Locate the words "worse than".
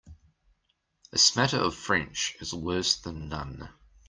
2.55-3.29